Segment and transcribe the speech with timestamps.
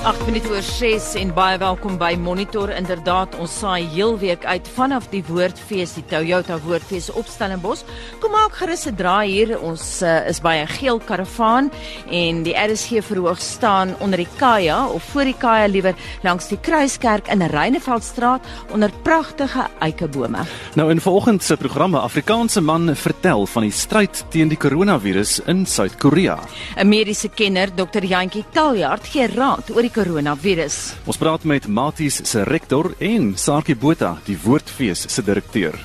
[0.00, 2.70] 8 minute oor 6 en baie welkom by Monitor.
[2.72, 7.82] Inderdaad, ons saai heel week uit vanaf die Woordfees, die Toyota Woordfees op Stellenbosch.
[8.22, 9.60] Kom maak gerus 'n draai hier.
[9.60, 11.70] Ons uh, is by 'n geel karavaan
[12.08, 16.58] en die RSG verhoog staan onder die Kaja of voor die Kaja liewer langs die
[16.58, 18.40] Kruiskerk in Reineveldstraat
[18.72, 20.46] onder pragtige eikebome.
[20.74, 25.66] Nou in vanoggend se programme Afrikaanse man vertel van die stryd teen die koronavirus in
[25.66, 26.38] Suid-Korea.
[26.76, 28.04] 'n Mediese kenner, Dr.
[28.04, 30.94] Jantjie Taljaard, gee raad oor die koronavirus.
[31.08, 35.78] Ons praat met Maties se rektor en Saartjie Botha, die Woordfees se direkteur.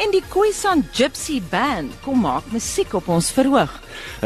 [0.00, 3.70] En die Khoisan Gypsy Band kom maak musiek op ons verhoog.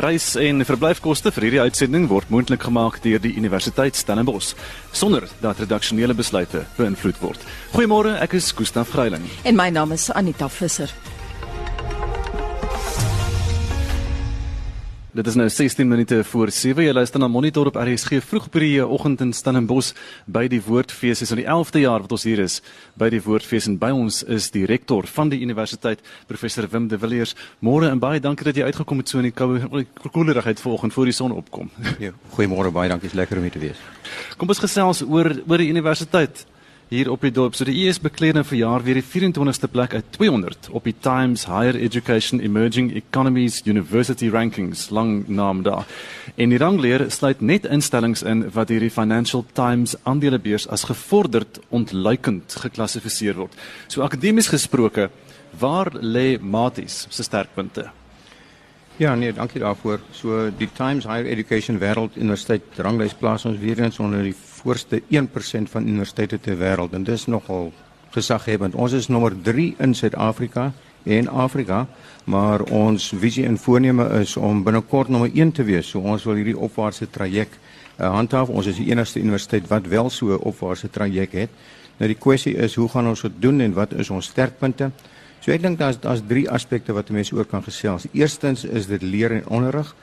[0.00, 4.54] Reis en verblyfkoste vir hierdie uitsending word moontlik gemaak deur die Universiteit Stellenbosch
[4.96, 7.45] sonder dat redaksionele besluite beïnvloed word.
[7.74, 9.28] Goeiemôre, ek is Gustaf Greiling.
[9.45, 10.95] En my naam is Anita Visser.
[15.09, 16.84] Dit is nou 16 minute voor 7.
[16.84, 19.95] Jy luister na Monitor op RSG vroeg by die oggend in Stellenbosch
[20.28, 21.23] by die Woordfees.
[21.23, 22.59] Dit is al die 11de jaar wat ons hier is
[23.00, 27.00] by die Woordfees en by ons is die rektor van die universiteit, professor Wim de
[27.00, 27.32] Villiers.
[27.65, 31.09] Môre en baie dankie dat jy uitgekom het so in die koue koelerigheid vanoggend voor
[31.09, 31.72] die son opkom.
[32.04, 33.80] Ja, goeiemôre, baie dankie, is lekker om hier te wees.
[34.37, 36.45] Kom ons gesels oor oor die universiteit
[36.88, 37.56] hier op die dorp.
[37.56, 41.44] So die US bekleed nou verjaar weer die 24ste plek uit 200 op die Times
[41.48, 45.86] Higher Education Emerging Economies University Rankings, lang naam daar.
[46.36, 51.60] En die rangleer sluit net instellings in wat deur die Financial Times aandelebeurs as gevorderd
[51.68, 53.54] ontluikend geklassifiseer word.
[53.88, 55.10] So akademies gesproke,
[55.60, 57.90] waar lê Maties se sterkpunte?
[58.98, 60.00] Ja, nee, dankie daarvoor.
[60.10, 64.34] So die Times Higher Education Wêreld Universiteit ranglys plaas ons weer eens onder die
[64.69, 67.71] voorste 1% van universiteite ter wêreld en dis nogal
[68.12, 68.75] gesaghebend.
[68.77, 70.72] Ons is nommer 3 in Suid-Afrika
[71.09, 71.87] en Afrika,
[72.28, 75.89] maar ons visie en voorneme is om binnekort nommer 1 te wees.
[75.89, 78.53] So ons wil hierdie opwaartse traject uh, handhaaf.
[78.53, 81.51] Ons is die enigste universiteit wat wel so 'n opwaartse traject het.
[81.97, 84.91] Nou die kwessie is hoe gaan ons dit doen en wat is ons sterkpunte?
[85.41, 88.07] So ek dink daar's daar's drie aspekte wat mense oor kan gesels.
[88.12, 89.95] Eerstens is dit leer en onderrig.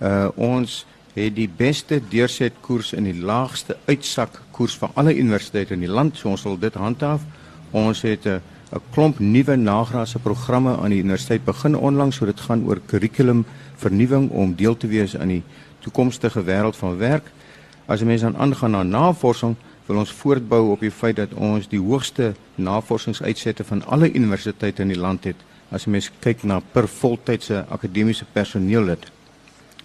[0.00, 0.86] Uh ons
[1.18, 6.16] het die beste deursetkoers en die laagste uitsakkoers van alle universiteite in die land.
[6.16, 7.22] So ons wil dit handhaaf.
[7.70, 8.40] Ons het 'n
[8.72, 13.44] 'n klomp nuwe nagraadse programme aan die universiteit begin onlangs, so dit gaan oor kurrikulum
[13.76, 15.42] vernuwing om deel te wees aan die
[15.78, 17.30] toekomstige wêreld van werk.
[17.86, 21.80] As mense dan aangaan na navorsing, wil ons voortbou op die feit dat ons die
[21.80, 25.36] hoogste navorsingsuitsette van alle universiteite in die land het.
[25.72, 29.08] As mens kyk na per voltydse akademiese personeel het.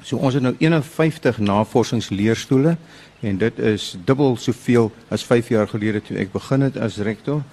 [0.03, 2.77] So ons het nou 51 navorsingsleerstoele
[3.23, 7.43] en dit is dubbel soveel as 5 jaar gelede toe ek begin het as rektor.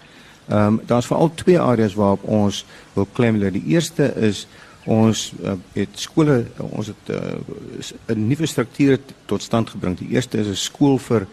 [0.49, 3.53] Ehm um, daar's veral twee areas waarop ons wil klem lê.
[3.55, 4.47] Die eerste is
[4.85, 7.39] ons uh, het skole ons het uh,
[8.15, 9.99] 'n nuwe struktuur tot stand gebring.
[9.99, 11.27] Die eerste is 'n skool vir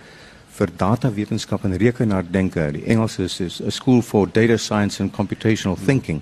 [0.58, 2.72] vir datawetenskap en rekenaardenke.
[2.72, 6.22] Die Engels is 'n school for data science and computational thinking.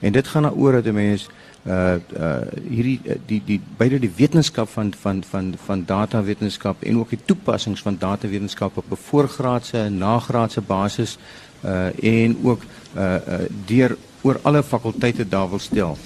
[0.00, 1.28] En dit gaan daaroor dat 'n mens
[1.66, 6.98] uh uh hierdie uh, die die beide die wetenskap van van van van datawetenskap en
[6.98, 11.18] ook die toepassings van datawetenskap op 'n voorgraadse en nagraadse basis
[11.64, 12.62] uh en ook
[12.96, 15.98] uh, uh deur oor alle fakulteite daar wil stel.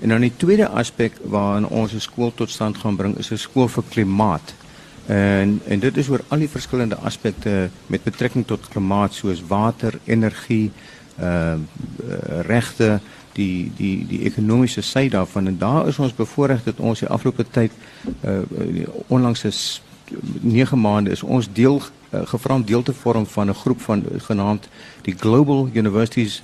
[0.00, 3.36] En dan die tweede aspek waarna ons 'n skool tot stand gaan bring is 'n
[3.36, 4.54] skool vir klimaat.
[5.06, 9.98] En en dit is oor al die verskillende aspekte met betrekking tot klimaat soos water,
[10.04, 10.70] energie,
[11.20, 11.54] uh
[12.40, 13.00] regte
[13.36, 15.46] die die die ekonomiese sy daarvan.
[15.46, 17.72] En daar is ons bevoorreg dat ons die afgelope tyd
[18.24, 18.40] uh
[19.06, 19.82] onlangs is
[20.40, 24.04] 9 maande is ons deel uh, gevra om deel te vorm van 'n groep van
[24.28, 24.68] genaamd
[25.02, 26.42] die Global Universities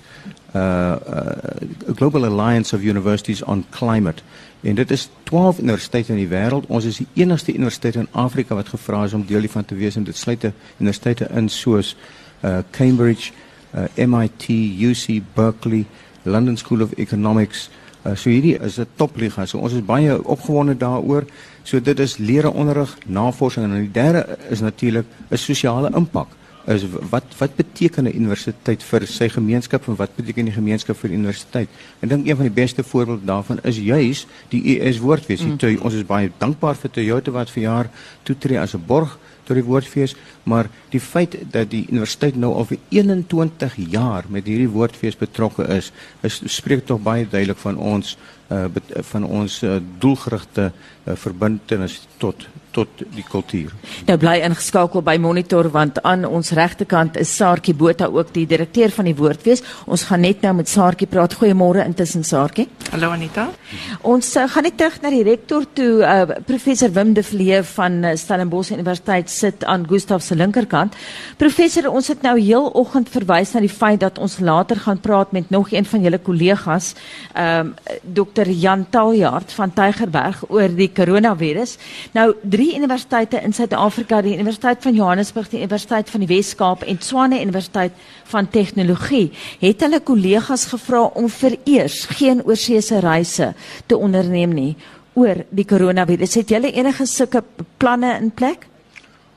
[0.54, 4.22] uh, uh Global Alliance of Universities on Climate.
[4.60, 8.54] En dit is 12 universiteite in die wêreld ons is die enigste universiteit in Afrika
[8.54, 9.96] wat gevra is om deel hiervan te wees.
[9.96, 11.96] En dit sluit universiteite in soos
[12.44, 13.32] uh Cambridge
[13.74, 14.48] uh, MIT
[14.80, 15.86] UC Berkeley
[16.22, 17.70] London School of Economics.
[18.02, 19.46] Uh, so hierdie is 'n topliga.
[19.46, 21.24] So ons is baie opgewonde daaroor.
[21.62, 26.28] So dit is leer onderrig, navorsing en die derde is natuurlik 'n sosiale impak.
[26.66, 31.08] Is wat wat beteken 'n universiteit vir sy gemeenskap en wat beteken die gemeenskap vir
[31.08, 31.68] die universiteit?
[32.00, 35.42] Ek dink een van die beste voorbeelde daarvan is juis die ES woordfees.
[35.42, 35.58] Mm.
[35.82, 37.90] Ons is baie dankbaar vir Toyota wat vir jaar
[38.22, 40.14] toetree as 'n borg tot die woordfees,
[40.48, 45.66] maar die feit dat die universiteit nou al vir 21 jaar met hierdie woordfees betrokke
[45.76, 45.92] is,
[46.22, 48.16] is spreek tog baie duidelik van ons
[48.52, 48.66] uh,
[49.12, 53.72] van ons uh, doelgerigte uh, verbintenis tot tot die kultuur.
[54.08, 58.92] Nou bly ingeskakel by Monitor want aan ons regterkant is Saartjie Botha ook die direkteur
[58.94, 59.62] van die Woordfees.
[59.86, 61.36] Ons gaan net nou met Saartjie praat.
[61.38, 62.68] Goeiemôre intussen Saartjie.
[62.92, 63.48] Hallo Anita.
[64.08, 68.00] Ons uh, gaan net terug na die rektor toe uh, professor Wim de Vlee van
[68.04, 70.96] uh, Stellenbosch Universiteit sit aan Gustaf se linkerkant.
[71.40, 75.32] Professor, ons het nou heel oggend verwys na die feit dat ons later gaan praat
[75.32, 76.92] met nog een van julle kollegas,
[77.34, 78.48] ehm um, Dr.
[78.48, 81.76] Jan Taljaard van Tygerberg oor die koronavirus.
[82.16, 82.32] Nou
[82.62, 87.40] drie universiteite in Suid-Afrika, die Universiteit van Johannesburg, die Universiteit van die Wes-Kaap en Tshwane
[87.42, 87.96] Universiteit
[88.30, 93.48] van Tegnologie, het hulle kollegas gevra om vereers geen oorseese reise
[93.90, 94.76] te onderneem nie
[95.18, 96.36] oor die koronavirus.
[96.38, 97.42] Het julle enige sulke
[97.82, 98.68] planne in plek?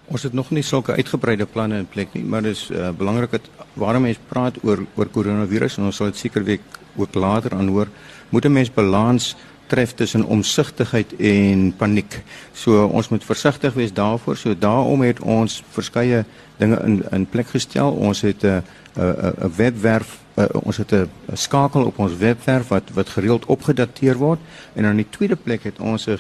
[0.06, 3.50] Ons het nog nie sulke uitgebreide planne in plek nie, maar dis uh, belangrik dat
[3.74, 7.90] waarom mense praat oor oor koronavirus en ons sal dit seker week ook later aanhoor,
[8.30, 9.34] moet 'n mens balans
[9.68, 12.24] tref tussen omsigtigheid en paniek.
[12.54, 14.38] So ons moet versigtig wees daarvoor.
[14.38, 16.26] So daarom het ons verskeie
[16.58, 17.92] dinge in in plek gestel.
[17.92, 18.64] Ons het 'n
[18.98, 24.16] 'n 'n webwerf uh, ons het 'n skakel op ons webwerf wat wat gereeld opgedateer
[24.16, 24.40] word
[24.74, 26.20] en dan in die tweede plek het ons 'n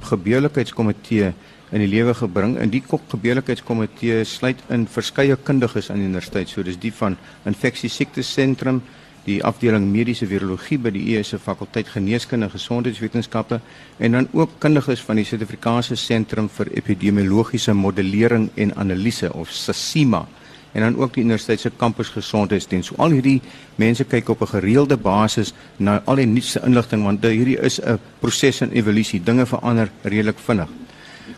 [0.00, 1.32] gebeurlikheidskomitee
[1.70, 2.56] in die lewe gebring.
[2.56, 6.48] En die gebeurlikheidskomitee sluit in verskeie kundiges aan die universiteit.
[6.48, 8.82] So dis die van infeksie siektes sentrum
[9.26, 13.60] die afdeling mediese virologie by die ES se fakulteit geneeskunde en gesondheidswetenskappe
[13.98, 20.26] en dan ook kundiges van die Suid-Afrikaanse sentrum vir epidemiologiese modellering en analise of SASIMA
[20.76, 22.90] en dan ook die universiteit se kampus gesondheidsdiens.
[22.90, 23.40] So al hierdie
[23.80, 27.98] mense kyk op 'n gereelde basis na al die nuutste inligting want hierdie is 'n
[28.20, 29.22] proses in evolusie.
[29.22, 30.68] Dinge verander redelik vinnig.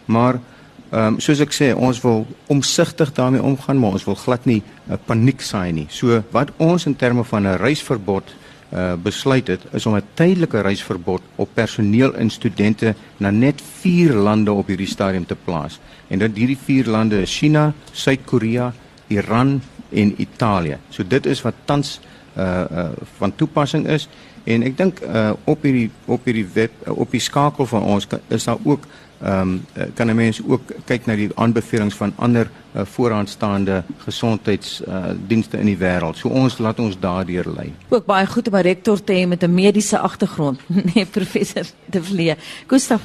[0.05, 0.41] Maar
[0.91, 4.63] Ehm um, soos ek sê, ons wil omsigtig daarmee omgaan, maar ons wil glad nie
[4.63, 5.87] 'n uh, paniek saai nie.
[5.91, 8.25] So wat ons in terme van 'n reisverbod
[8.73, 14.13] uh besluit het is om 'n tydelike reisverbod op personeel en studente na net 4
[14.13, 15.81] lande op hierdie stadium te plaas.
[16.09, 18.73] En dit hierdie 4 lande is China, Suid-Korea,
[19.07, 20.77] Iran en Italië.
[20.89, 22.01] So dit is wat tans
[22.37, 22.89] uh uh
[23.19, 24.09] van toepassing is
[24.45, 28.07] en ek dink uh op hierdie op hierdie web uh, op die skakel van ons
[28.29, 28.87] is daar ook
[29.23, 35.57] ehm um, kan 'n mens ook kyk na die aanbevelings van ander uh, vooraanstaande gesondheidsdienste
[35.57, 36.17] uh, in die wêreld.
[36.17, 37.73] So ons laat ons daardeur lei.
[37.89, 40.61] Ook baie goed om 'n rektor te hê met 'n mediese agtergrond,
[40.95, 42.37] nee professor De Vlee.
[42.67, 43.01] Gustaf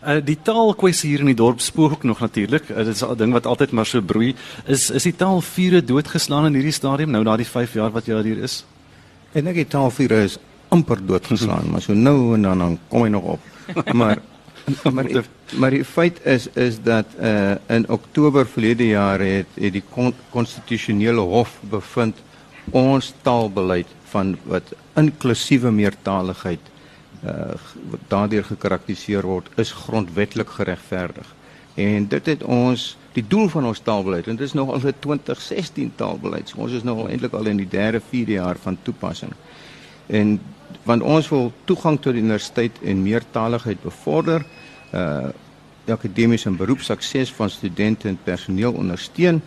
[0.00, 2.70] Uh, die taalkwessie hier in die dorp spook ook nog natuurlik.
[2.70, 4.34] Uh, dit is 'n ding wat altyd maar so broei.
[4.64, 8.22] Is is die taalvure doodgeslaan in hierdie stadium nou na die 5 jaar wat jy
[8.22, 8.64] hier is?
[9.32, 10.38] Ek dink die taalvure is
[10.68, 13.40] amper doodgeslaan, maar so nou en dan dan kom hy nog op.
[13.92, 14.18] Maar
[14.94, 15.20] maar die,
[15.58, 19.84] maar die feit is is dat uh in Oktober verlede jaar het het die
[20.30, 22.16] konstitusionele hof bevind
[22.70, 26.70] ons taalbeleid van wat inklusiewe meertaligheid
[27.24, 27.54] uh
[28.08, 31.34] daardeur gekarakteriseer word is grondwetlik geregverdig.
[31.74, 34.94] En dit het ons die doel van ons taalbeleid en dit is nog al 'n
[34.98, 36.48] 2016 taalbeleid.
[36.48, 39.32] So ons is nog eintlik al in die derde, vierde jaar van toepassing.
[40.06, 40.40] En
[40.82, 44.44] want ons wil toegang tot die universiteit en meertaligheid bevorder
[44.94, 45.28] uh
[45.90, 49.40] akademiese en beroepssukses van studente en personeel ondersteun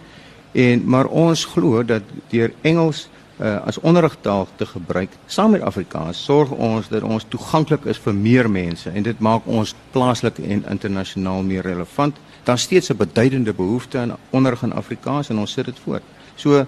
[0.51, 3.07] en maar ons glo dat deur Engels
[3.39, 8.13] uh as onderrigtaal te gebruik saam met Afrikaans sorg ons dat ons toeganklik is vir
[8.13, 12.15] meer mense en dit maak ons plaaslik en internasionaal meer relevant.
[12.43, 16.03] Daar's steeds 'n beduidende behoefte aan onderrig in Afrikaans en ons sit dit voort.
[16.35, 16.65] So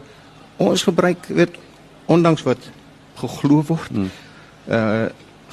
[0.57, 1.57] ons gebruik weet
[2.05, 2.57] ondanks wat
[3.15, 4.09] geglo word hmm.
[4.69, 5.05] uh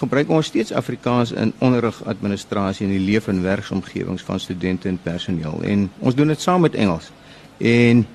[0.02, 4.98] gebruik ons steeds Afrikaans in onderrig, administrasie en die leef en werksomgewings van studente en
[5.02, 7.10] personeel en ons doen dit saam met Engels.
[7.58, 8.06] En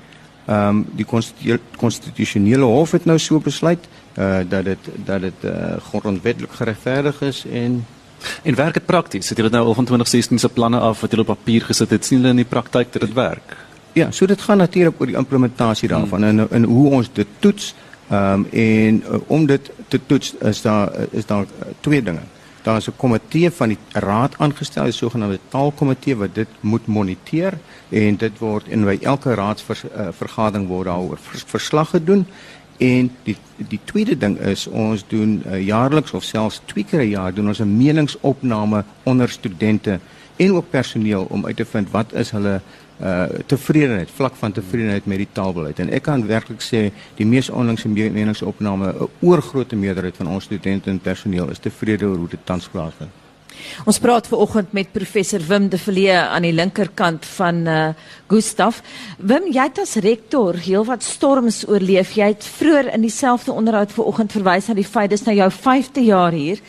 [0.48, 1.06] ehm um, die
[1.76, 3.84] konstitusionele hof het nou so besluit
[4.16, 7.86] uh dat dit dat dit uh grondwetlik geregverdig is en
[8.44, 9.30] en werk dit prakties.
[9.30, 12.06] Het julle nou al van 2016 se planne af wat julle op papier gesit het,
[12.06, 13.58] sien hulle in die praktyk dat dit werk?
[13.94, 16.40] Ja, so dit gaan natuurlik oor die implementasie daarvan hmm.
[16.40, 17.74] en en hoe ons dit toets.
[18.10, 22.22] Ehm um, en uh, om dit te toets is daar is daar uh, twee dinge.
[22.62, 27.54] Daar is 'n komitee van die raad aangestel, die sogenaamde taalkomitee wat dit moet moniteer
[27.90, 32.26] en dit word in by elke raadsvergadering uh, word daaroor vers, verslag gedoen.
[32.78, 37.10] En die die tweede ding is ons doen uh, jaarliks of selfs twee keer 'n
[37.10, 40.00] jaar doen ons 'n meningsopname onder studente
[40.36, 42.62] en ook personeel om uit te vind wat is hulle
[43.02, 45.80] uh tevredenheid, vlak van tevredenheid met die taalbeleid.
[45.80, 50.90] En ek kan werklik sê die mees onlangse meningsopname, 'n oorgrootste meerderheid van ons studente
[50.90, 52.70] en personeel is tevrede oor hoe dit tans.
[53.86, 57.90] Ons praat ver oggend met professor Wim de Villiers aan die linkerkant van uh
[58.28, 58.82] Gustaf.
[59.18, 62.12] Wim, jy het as rektor heelwat storms oorleef.
[62.18, 65.48] Jy het vroeër in dieselfde onderhoud ver oggend verwys na die feit dis nou jou
[65.52, 66.60] 5de jaar hier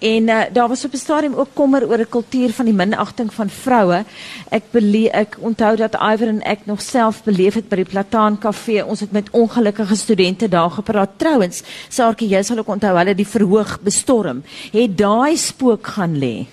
[0.00, 3.32] en uh daar was op 'n stadium ook kommer oor 'n kultuur van die minagting
[3.34, 4.04] van vroue.
[4.50, 8.38] Ek beleef ek onthou dat Iver en ek nog self beleef het by die Plataan
[8.38, 8.84] Kafee.
[8.86, 11.10] Ons het met ongelukkige studente daar gepraat.
[11.16, 14.42] Trouwens, Saartjie, jy sal ook onthou hulle die verhoog bestorm.
[14.72, 16.43] Het daai spook gaan lê?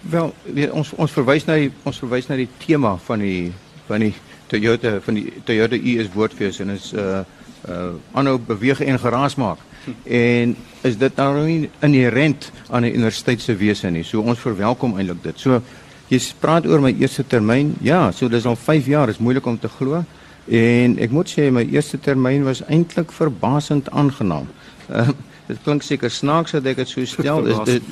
[0.00, 3.50] Wel, weet, ons ons verwys na die ons verwys na die tema van die
[3.88, 4.12] van die
[4.48, 7.24] Toyota van die Toyota US woordfees en is uh
[7.68, 9.64] uh aanhou beweeg en geraas maak.
[10.04, 10.54] En
[10.86, 14.04] is dit nou nie inherent aan 'n universiteit se wese nie.
[14.04, 15.40] So ons verwelkom eintlik dit.
[15.40, 15.62] So
[16.08, 17.74] jy praat oor my eerste termyn.
[17.80, 19.08] Ja, so dis al 5 jaar.
[19.08, 20.04] Is moeilik om te glo.
[20.48, 24.46] En ek moet sê my eerste termyn was eintlik verbasend aangenaam.
[24.90, 25.08] Uh,
[25.48, 27.46] dit klink seker snaaks dat ek dit so stel.
[27.46, 27.82] Is dit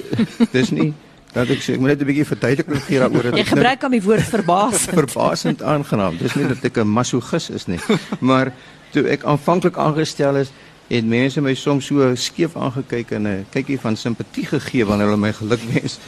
[0.53, 0.95] dis nie
[1.37, 3.90] Dat ek sê ek moet net 'n bietjie verduideliking gee daaroor dat Jy gebruik aan
[3.93, 4.87] die woord verbaas.
[4.88, 6.16] verbasend aangenaam.
[6.19, 7.78] Dis nie dat ek 'n masogis is nie,
[8.21, 8.52] maar
[8.93, 10.50] toe ek aanvanklik aangestel is,
[10.88, 15.21] het mense my soms so skeef aangekyk en 'n kykie van simpatie gegee wanneer hulle
[15.21, 15.99] my gelukwens.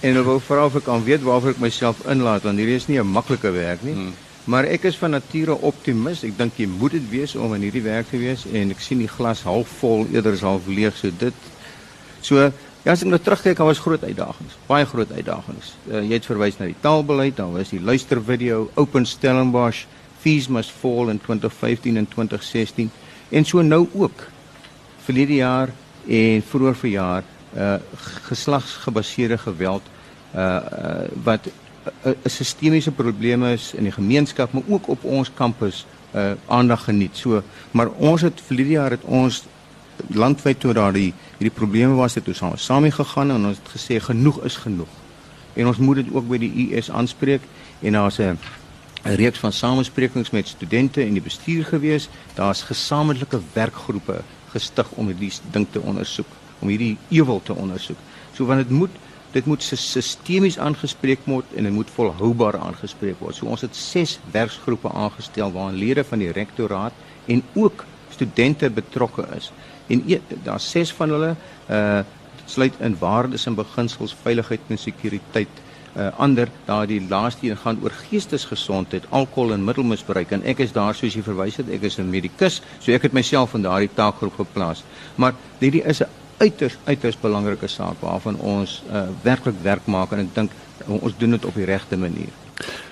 [0.00, 2.88] en hulle wou vra of ek kan weet waarvoor ek myself inlaat want hierdie is
[2.88, 3.92] nie 'n maklike werk nie.
[3.94, 4.14] Hmm.
[4.46, 6.22] Maar ek is van nature optimis.
[6.24, 8.98] Ek dink jy moet dit wees om in hierdie werk te wees en ek sien
[8.98, 10.94] die glas half vol eerder as half leeg.
[10.96, 11.32] So dit
[12.20, 12.52] so
[12.84, 15.70] Ja, as ek nou terugkyk, daar was groot uitdagings, baie groot uitdagings.
[15.88, 19.86] Uh, jy het verwys na die taalbeleid, daar was die luistervideo, Open Stellenbosch,
[20.20, 22.90] Fees Must Fall in 2015 en 2016
[23.28, 24.26] en so nou ook
[25.04, 25.72] verlede jaar
[26.08, 27.24] en vroeër verjaar
[27.56, 27.74] uh
[28.28, 29.82] geslagsgebaseerde geweld
[30.34, 35.30] uh, uh wat 'n uh, sistemiese probleem is in die gemeenskap maar ook op ons
[35.34, 37.16] kampus uh aandag geniet.
[37.16, 39.44] So, maar ons het verlede jaar het ons
[40.08, 43.72] landwyd toe daar die hierdie probleme was het ons saam saam gegaan en ons het
[43.76, 44.92] gesê genoeg is genoeg.
[45.54, 47.42] En ons moet dit ook by die US aanspreek
[47.82, 48.38] en daar's 'n
[49.04, 52.08] 'n reeks van samesprekings met studente en die bestuur gewees.
[52.34, 56.26] Daar's gesamentlike werkgroepe gestig om hierdie ding te ondersoek,
[56.58, 57.98] om hierdie ewel te ondersoek.
[58.32, 58.90] So want dit moet
[59.34, 63.34] dit moet sistemies aangespreek word en dit moet volhoubaar aangespreek word.
[63.34, 66.92] So ons het 6 werksgroepe aangestel waarin lede van die rektoraat
[67.26, 69.50] en ook studente betrokke is
[69.86, 71.34] en e, daar's ses van hulle
[71.70, 72.02] uh
[72.46, 75.62] sluit in waardes en beginsels veiligheid en sekuriteit.
[75.96, 80.30] Uh ander daardie laaste een gaan oor geestesgesondheid alkohol en middelmisbruik.
[80.36, 83.12] En ek is daar soos jy verwys het ek is 'n medikus so ek het
[83.12, 84.84] myself in daardie taakgroep geplaas.
[85.14, 90.20] Maar hierdie is 'n uiters uiters belangrike saak waarvan ons uh werklik werk maak en
[90.20, 90.50] ek dink
[90.86, 92.43] ons doen dit op die regte manier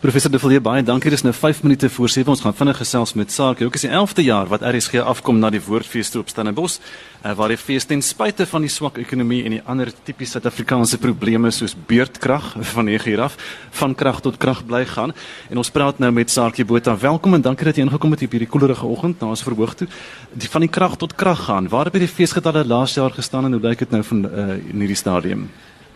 [0.03, 1.11] Professor De Villiers, baie dankie.
[1.11, 2.31] Dis nou 5 minute voor 7.
[2.33, 3.61] Ons gaan vinnig gesels met Saak.
[3.63, 6.81] Ook is die 11de jaar wat RSG afkom na die Woordfees toe op Stellenbosch,
[7.23, 10.99] uh, waar die fees ten spyte van die swak ekonomie en die ander tipies Suid-Afrikaanse
[10.99, 13.39] probleme soos beurtkrag van 9 uur af
[13.79, 15.15] van krag tot krag bly gaan.
[15.51, 16.99] En ons praat nou met Saakie Botha.
[16.99, 19.89] Welkom en dankie dat jy ingekom het hier hierdie koelerige oggend na ons verhoog toe.
[20.35, 21.71] Die van die krag tot krag gaan.
[21.71, 24.49] Waar het by die feesgetalle laas jaar gestaan en hoe lyk dit nou van uh,
[24.59, 25.47] in hierdie stadium?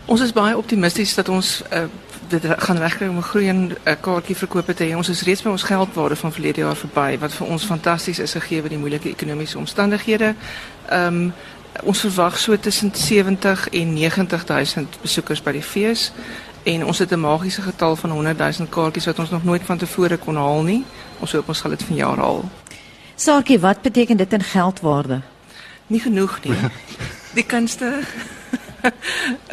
[0.07, 1.85] Ons is baie optimisties dat ons uh,
[2.29, 4.97] dit gaan regkry om 'n groeiende uh, kaartjie verkoop te hê.
[4.97, 8.33] Ons is reeds by ons geldwaarde van verlede jaar verby wat vir ons fantasties is
[8.33, 10.35] gegee met die moeilike ekonomiese omstandighede.
[10.89, 11.33] Ehm um,
[11.83, 16.13] ons verwag so tussen 70 en 90 000 besoekers by die fees
[16.63, 19.79] en ons het 'n magiese getal van 100 000 kaartjies wat ons nog nooit van
[19.79, 20.85] tevore kon haal nie.
[21.19, 22.51] Ons hoop ons sal dit vanjaar haal.
[23.15, 25.21] Saartjie, wat beteken dit in geldwaarde?
[25.87, 26.57] Nie genoeg nie.
[27.39, 28.01] Die kunste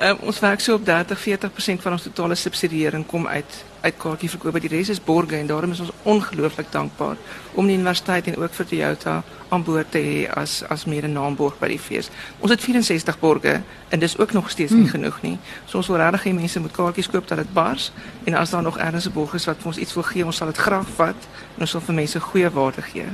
[0.01, 4.29] um, ons werk so op 30 40% van ons totale subsidiering kom uit uit kaartjie
[4.31, 4.59] verkoop.
[4.63, 7.17] Die res is borge en daarom is ons ongelooflik dankbaar
[7.53, 9.21] om die universiteit en ook vir Toyota
[9.53, 12.09] aan boord te hê as as mede naamborg by die fees.
[12.39, 13.59] Ons het 64 borge
[13.93, 14.93] en dis ook nog steeds nie hmm.
[14.95, 15.35] genoeg nie.
[15.69, 17.91] So ons wil regtig hê mense moet kaartjies koop dat dit bars
[18.25, 20.35] en as daar nog ergens 'n borg is wat vir ons iets wil gee, ons
[20.35, 23.05] sal dit graag vat en ons sal vir mense goeie waarde gee.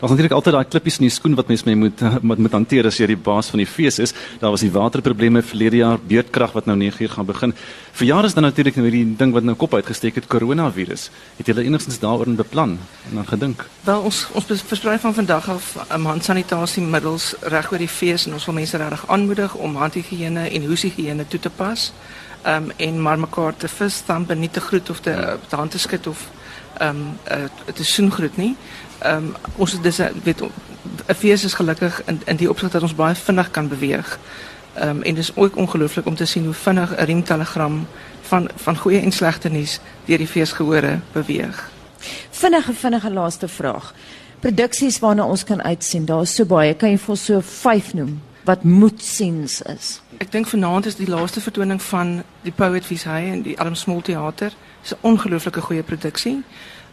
[0.00, 2.86] Daar's natuurlik altyd daai klippies in die skoen wat mense mee moet moet, moet hanteer
[2.86, 4.14] as jy die baas van die fees is.
[4.38, 7.54] Daar was die waterprobleme verlede jaar, beurtkrag wat nou 9 uur gaan begin.
[7.92, 11.10] Verjaar is dan natuurlik nou hierdie ding wat nou kop uitgesteek het koronavirus.
[11.36, 13.64] Het julle enigstens daaroor beplan en dan gedink?
[13.86, 18.44] Wel ons ons versprei van vandag af um, handsanitasiemiddels reg oor die fees en ons
[18.44, 21.92] wil mense regtig aanmoedig om handhigiëne en hoeshigiëne toe te pas.
[22.42, 25.36] Ehm um, en maar mekaar te vis dan nie te groet of te ja.
[25.48, 26.28] te hand te skud of
[26.78, 28.56] ehm um, uh, te soen groet nie.
[28.98, 30.42] Ehm um, ons dis weet
[31.06, 34.18] 'n fees is gelukkig in in die opsig dat ons baie vinnig kan beweeg.
[34.74, 37.86] Ehm um, en dit is ook ongelooflik om te sien hoe vinnig 'n riemtelegram
[38.28, 41.70] van van goeie en slegte nuus deur die feesgehore beweeg.
[42.30, 43.92] Vinnige vinnige laaste vraag.
[44.40, 46.04] Produksies waarna ons kan uitsien.
[46.04, 46.74] Daar is so baie.
[46.74, 49.98] Kan jy vir so 5 noem wat moedsiens is.
[50.22, 54.00] Ek dink vanaand is die laaste vertoning van die Poet Visay in die Arm Small
[54.02, 54.54] Theater.
[54.82, 56.42] Dis 'n ongelooflike goeie produksie.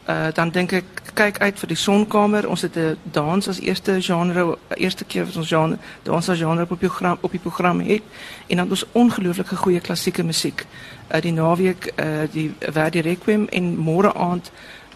[0.05, 2.45] Uh dan dink ek kyk uit vir die Sonkamer.
[2.47, 2.75] Ons het
[3.12, 7.17] dans as eerste genre, eerste keer wat ons genre dans as genre op die program
[7.21, 8.03] op die program het
[8.47, 10.65] en dan ons ongelooflike goeie klassieke musiek.
[11.09, 14.51] Uh die naweek uh die Verdi Requiem en môre aand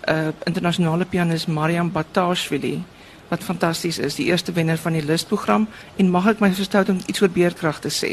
[0.05, 2.83] uh internasionale pianis Mariam Batashvili
[3.29, 7.01] wat fantasties is, die eerste wenner van die lustprogram en mag ek my verstout om
[7.05, 8.11] iets oor beerkrag te sê.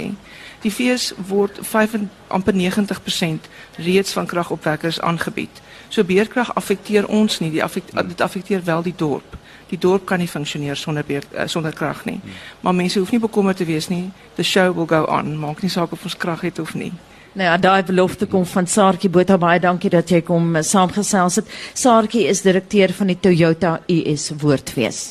[0.62, 1.96] Die fees word 5
[2.28, 5.62] amper 90% reeds van kragopwekkers aangebied.
[5.88, 9.37] So beerkrag affekteer ons nie, die affekteer, dit affekteer wel die dorp.
[9.70, 12.20] Die dorp kan nie funksioneer sonder beer, uh, sonder krag nie.
[12.61, 14.11] Maar mense hoef nie bekommerd te wees nie.
[14.37, 15.38] The show will go on.
[15.38, 16.92] Maak nie saak of ons krag het of nie.
[17.37, 21.43] Nou ja, daai belofte kom van Saartjie Botha baie dankie dat jy kom uh, saamgesels
[21.43, 21.50] het.
[21.76, 25.02] Saartjie is direkteur van die Toyota US Woordfees.